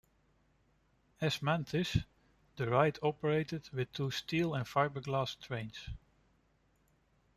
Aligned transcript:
As 1.21 1.43
Mantis, 1.43 1.95
the 2.55 2.67
ride 2.67 2.97
operated 3.03 3.69
with 3.71 3.93
two 3.93 4.09
steel 4.09 4.55
and 4.55 4.65
fiberglass 4.65 5.39
trains. 5.39 5.89